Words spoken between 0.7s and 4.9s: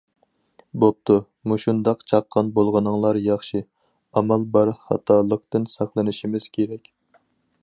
بوپتۇ مۇشۇنداق چاققان بولغىنىڭلار ياخشى، ئامال بار